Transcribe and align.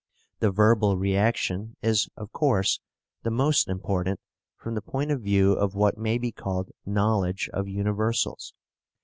The 0.39 0.49
verbal 0.49 0.97
reaction 0.97 1.75
is, 1.83 2.09
of 2.17 2.31
course, 2.31 2.79
the 3.21 3.29
most 3.29 3.67
important 3.67 4.19
from 4.57 4.73
the 4.73 4.81
point 4.81 5.11
of 5.11 5.21
view 5.21 5.53
of 5.53 5.75
what 5.75 5.95
may 5.95 6.17
be 6.17 6.31
called 6.31 6.71
knowledge 6.87 7.47
of 7.53 7.67
universals. 7.69 8.55